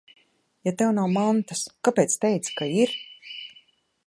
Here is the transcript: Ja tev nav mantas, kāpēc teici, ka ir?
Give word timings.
Ja 0.67 0.73
tev 0.79 0.93
nav 0.99 1.11
mantas, 1.17 1.61
kāpēc 1.89 2.19
teici, 2.25 2.57
ka 2.63 2.71
ir? 2.87 2.97